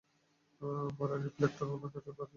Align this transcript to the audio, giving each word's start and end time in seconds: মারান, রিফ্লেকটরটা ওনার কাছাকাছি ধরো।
মারান, 0.97 1.19
রিফ্লেকটরটা 1.23 1.63
ওনার 1.65 1.79
কাছাকাছি 1.83 2.11
ধরো। 2.17 2.29